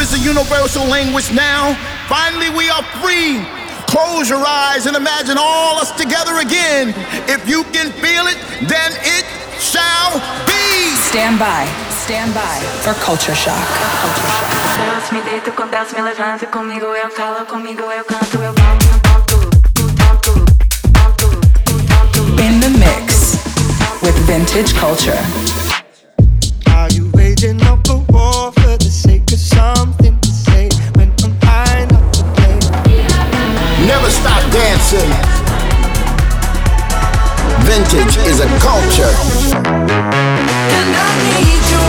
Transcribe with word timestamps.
is 0.00 0.14
a 0.14 0.18
universal 0.18 0.84
language 0.86 1.30
now. 1.32 1.76
Finally, 2.08 2.48
we 2.56 2.70
are 2.70 2.82
free. 3.04 3.44
Close 3.86 4.30
your 4.30 4.44
eyes 4.46 4.86
and 4.86 4.96
imagine 4.96 5.36
all 5.38 5.76
us 5.76 5.92
together 5.92 6.38
again. 6.40 6.94
If 7.28 7.46
you 7.48 7.64
can 7.64 7.92
feel 8.00 8.24
it, 8.26 8.38
then 8.64 8.92
it 9.04 9.26
shall 9.60 10.16
be. 10.48 10.96
Stand 11.12 11.38
by. 11.38 11.68
Stand 11.90 12.32
by 12.32 12.58
for 12.80 12.94
culture 13.04 13.34
shock. 13.34 13.60
Culture 14.00 14.30
shock. 14.40 14.80
In 22.40 22.60
the 22.60 22.70
mix 22.80 23.36
with 24.02 24.16
vintage 24.26 24.72
culture. 24.74 25.20
Never 33.90 34.10
stop 34.10 34.52
dancing. 34.52 35.10
Vintage 37.66 38.16
is 38.24 38.38
a 38.38 38.46
culture. 38.60 39.12
And 40.78 40.90
I 40.96 41.10
need 41.34 41.64
you 41.72 41.86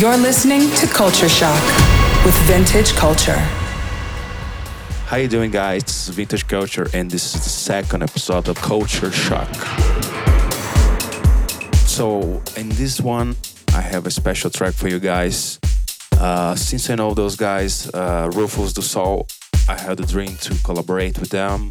You're 0.00 0.16
listening 0.16 0.70
to 0.76 0.86
Culture 0.86 1.28
Shock 1.28 1.62
with 2.24 2.34
Vintage 2.46 2.94
Culture. 2.94 3.42
How 5.08 5.18
you 5.18 5.28
doing 5.28 5.50
guys? 5.50 5.82
This 5.82 6.08
is 6.08 6.14
Vintage 6.14 6.48
Culture 6.48 6.88
and 6.94 7.10
this 7.10 7.34
is 7.34 7.42
the 7.44 7.50
second 7.50 8.02
episode 8.02 8.48
of 8.48 8.56
Culture 8.62 9.12
Shock. 9.12 9.54
So 11.86 12.42
in 12.56 12.70
this 12.70 13.02
one 13.02 13.36
I 13.74 13.82
have 13.82 14.06
a 14.06 14.10
special 14.10 14.48
track 14.48 14.72
for 14.72 14.88
you 14.88 14.98
guys. 14.98 15.60
Uh, 16.20 16.54
since 16.54 16.88
I 16.90 16.94
know 16.94 17.14
those 17.14 17.36
guys, 17.36 17.90
uh, 17.94 18.30
Rufus 18.34 18.72
Du 18.72 18.82
Sol, 18.82 19.26
I 19.68 19.78
had 19.78 19.98
the 19.98 20.06
dream 20.06 20.36
to 20.36 20.54
collaborate 20.64 21.18
with 21.18 21.30
them, 21.30 21.70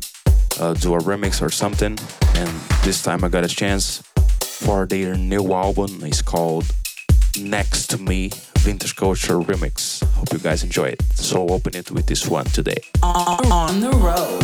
uh, 0.60 0.74
do 0.74 0.94
a 0.96 1.00
remix 1.00 1.42
or 1.42 1.50
something, 1.50 1.98
and 2.36 2.50
this 2.84 3.02
time 3.02 3.24
I 3.24 3.30
got 3.30 3.44
a 3.44 3.48
chance 3.48 4.04
for 4.42 4.86
their 4.86 5.16
new 5.16 5.54
album. 5.54 6.02
It's 6.04 6.22
called 6.22 6.66
Next 7.40 7.88
to 7.88 7.98
Me 7.98 8.32
Vintage 8.60 8.96
Culture 8.96 9.40
Remix. 9.40 10.04
Hope 10.14 10.32
you 10.32 10.40
guys 10.40 10.64
enjoy 10.64 10.86
it. 10.86 11.02
So 11.16 11.48
open 11.50 11.76
it 11.76 11.92
with 11.92 12.06
this 12.08 12.28
one 12.28 12.46
today. 12.46 12.82
On 13.02 13.80
the 13.82 13.92
road. 13.92 14.44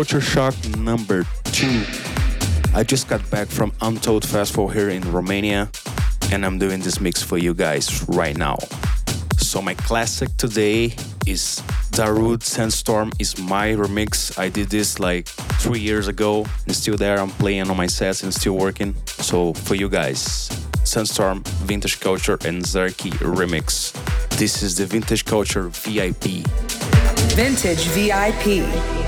Culture 0.00 0.22
Shock 0.22 0.54
number 0.78 1.26
two. 1.52 1.84
I 2.74 2.82
just 2.82 3.06
got 3.06 3.20
back 3.30 3.48
from 3.48 3.70
Untold 3.82 4.26
Festival 4.26 4.66
here 4.66 4.88
in 4.88 5.02
Romania, 5.12 5.68
and 6.32 6.46
I'm 6.46 6.58
doing 6.58 6.80
this 6.80 7.02
mix 7.02 7.22
for 7.22 7.36
you 7.36 7.52
guys 7.52 8.08
right 8.08 8.34
now. 8.34 8.56
So, 9.36 9.60
my 9.60 9.74
classic 9.74 10.34
today 10.38 10.94
is 11.26 11.62
Darude 11.92 12.42
Sandstorm, 12.42 13.12
is 13.18 13.38
my 13.38 13.72
remix. 13.72 14.38
I 14.38 14.48
did 14.48 14.70
this 14.70 14.98
like 15.00 15.26
three 15.60 15.80
years 15.80 16.08
ago, 16.08 16.46
and 16.64 16.74
still 16.74 16.96
there. 16.96 17.18
I'm 17.18 17.28
playing 17.32 17.68
on 17.68 17.76
my 17.76 17.86
sets 17.86 18.22
and 18.22 18.32
still 18.32 18.56
working. 18.56 18.94
So, 19.04 19.52
for 19.52 19.74
you 19.74 19.90
guys, 19.90 20.48
Sandstorm, 20.82 21.42
Vintage 21.68 22.00
Culture, 22.00 22.38
and 22.46 22.64
Zerki 22.64 23.10
remix. 23.20 23.92
This 24.38 24.62
is 24.62 24.78
the 24.78 24.86
Vintage 24.86 25.26
Culture 25.26 25.68
VIP. 25.68 26.46
Vintage 27.36 27.84
VIP. 27.88 28.99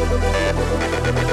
Thank 0.00 1.24
you. 1.24 1.29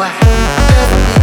away. 0.00 1.19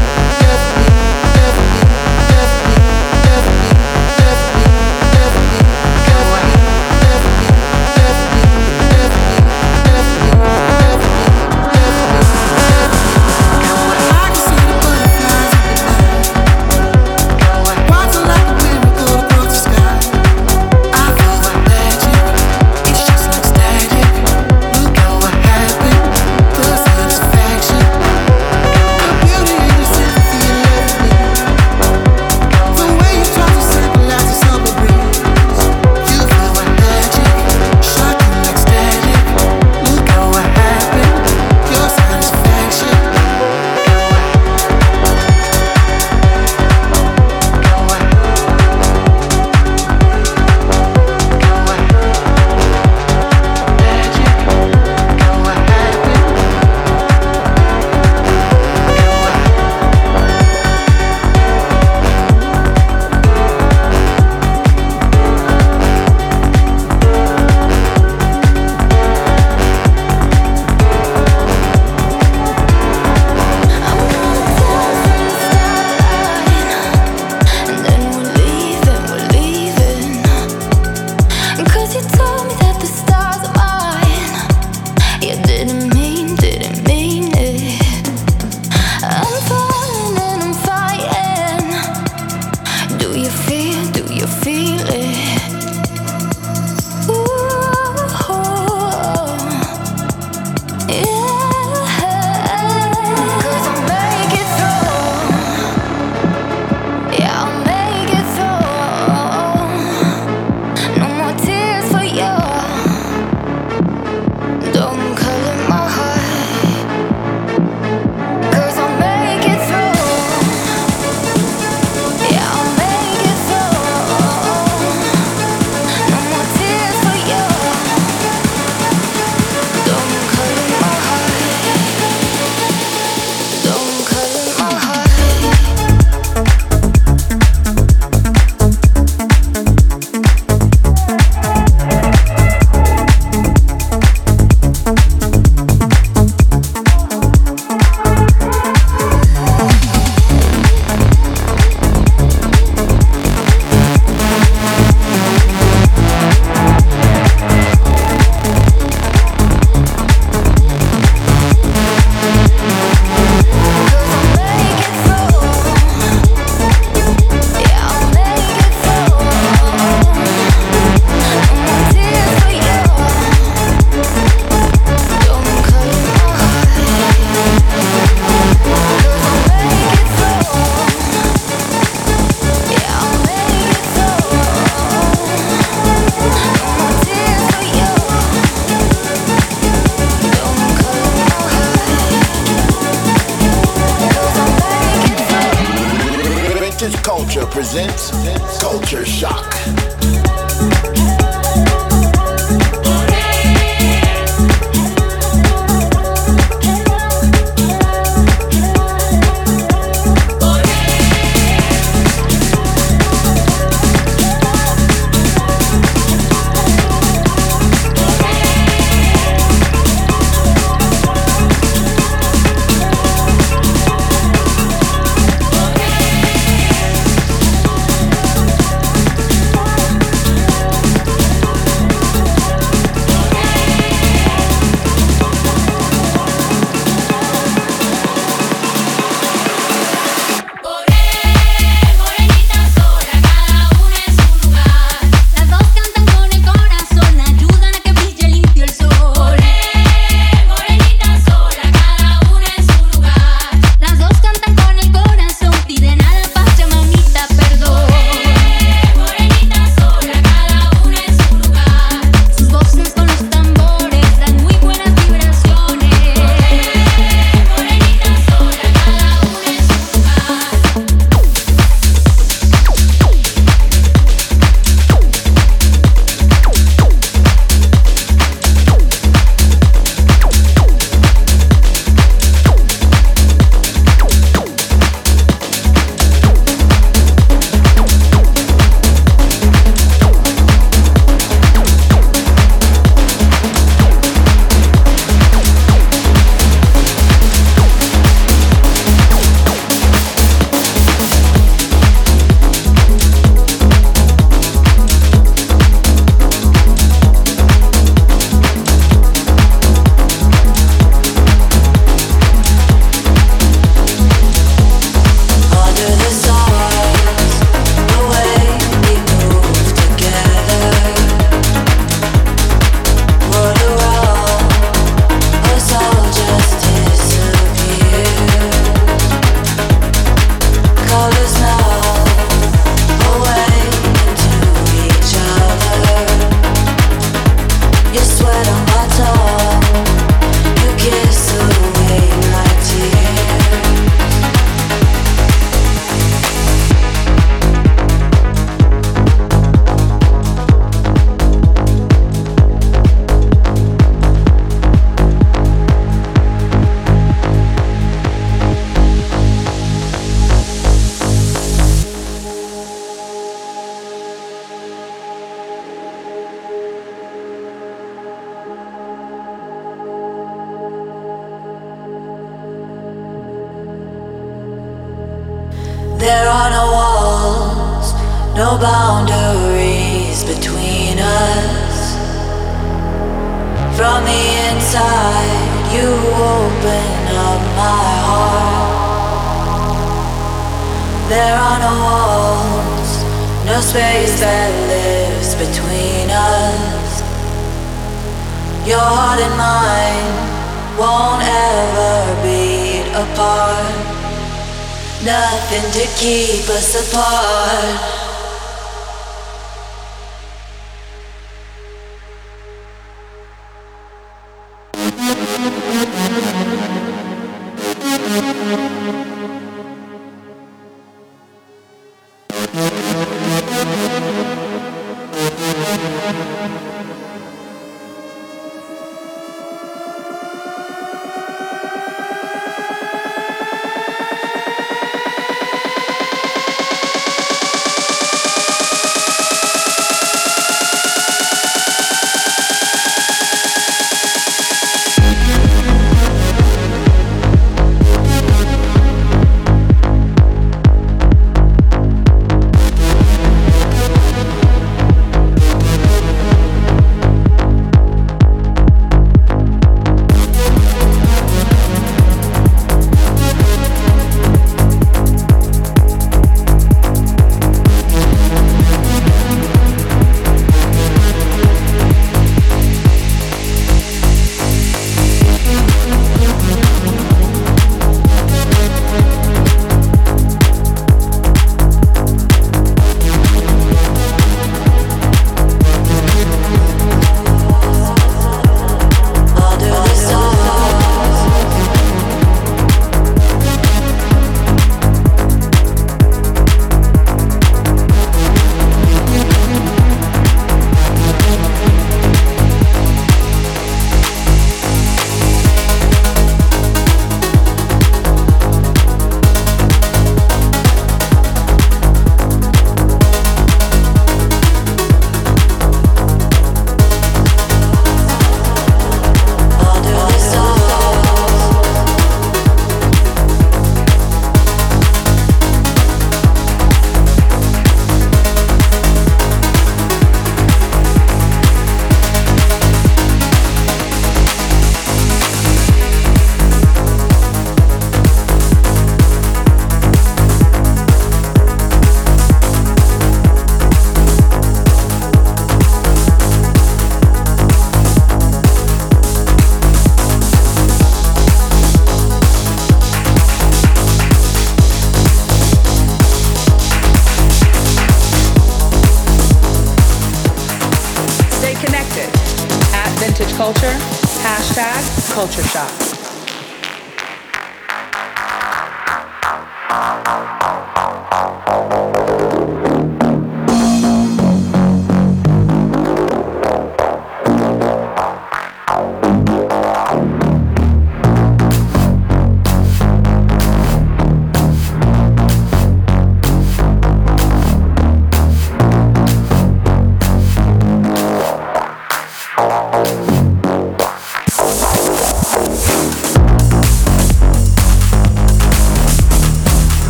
culture, 563.38 563.78
hashtag 564.24 565.14
culture 565.14 565.44
shock. 565.44 565.97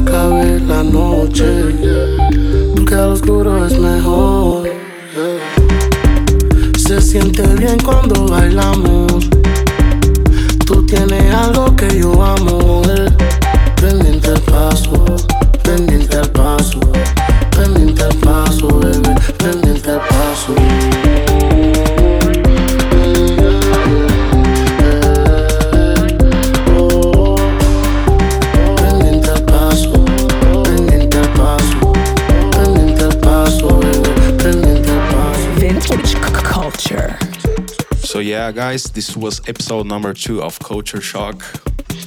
acabe 0.00 0.60
la 0.60 0.82
noche, 0.82 1.46
porque 2.74 2.94
al 2.94 3.12
oscuro 3.12 3.66
es 3.66 3.78
mejor. 3.78 4.68
Se 6.78 7.00
siente 7.00 7.42
bien 7.56 7.78
cuando 7.84 8.26
bailamos, 8.26 9.28
tú 10.66 10.84
tienes 10.86 11.34
algo 11.34 11.76
que 11.76 12.00
yo 12.00 12.22
amo. 12.22 12.82
yeah, 38.50 38.70
guys, 38.70 38.84
this 38.84 39.16
was 39.16 39.40
episode 39.48 39.86
number 39.86 40.12
two 40.12 40.42
of 40.42 40.58
Culture 40.58 41.00
Shock. 41.00 41.44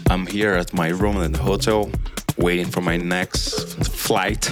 I'm 0.09 0.25
here 0.27 0.53
at 0.53 0.73
my 0.73 0.89
room 0.89 1.21
in 1.21 1.31
the 1.31 1.37
hotel, 1.37 1.89
waiting 2.37 2.65
for 2.65 2.81
my 2.81 2.97
next 2.97 3.87
flight. 3.87 4.49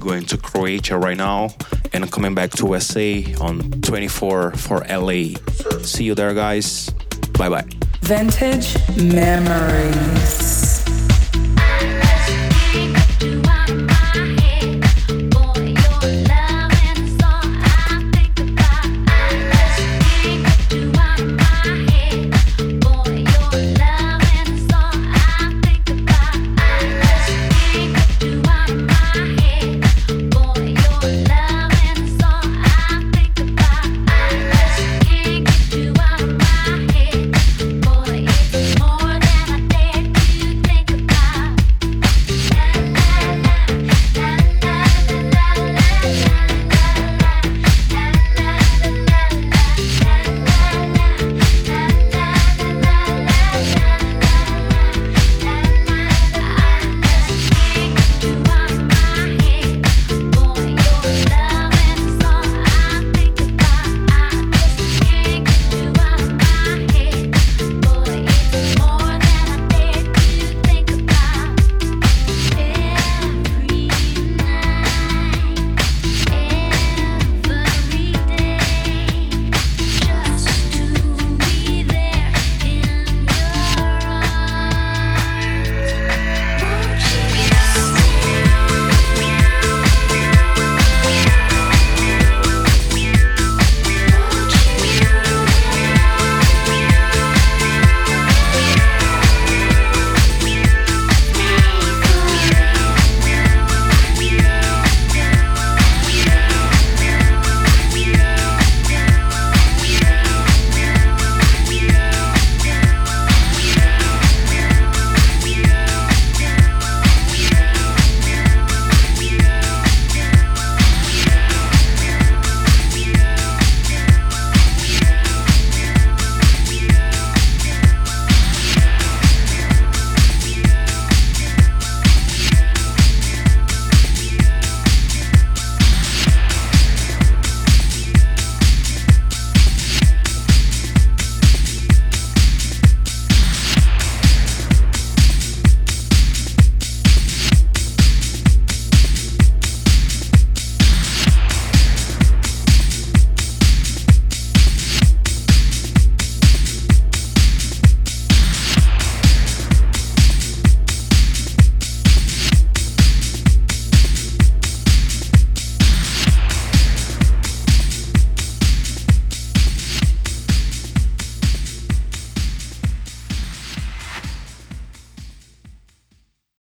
Going 0.00 0.24
to 0.26 0.36
Croatia 0.36 0.98
right 0.98 1.16
now 1.16 1.50
and 1.92 2.10
coming 2.10 2.34
back 2.34 2.50
to 2.52 2.66
USA 2.66 3.34
on 3.40 3.70
24 3.82 4.52
for 4.52 4.84
LA. 4.88 5.36
See 5.82 6.04
you 6.04 6.14
there, 6.14 6.34
guys. 6.34 6.90
Bye 7.38 7.50
bye. 7.50 7.66
Vintage 8.02 8.76
memories. 8.96 10.35